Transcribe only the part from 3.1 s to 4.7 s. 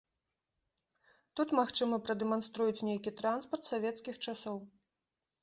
транспарт савецкіх часоў.